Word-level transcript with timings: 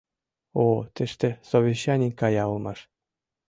—О, 0.65 0.65
тыште 0.95 1.29
совещаний 1.49 2.13
кая 2.19 2.43
улмаш. 2.51 2.79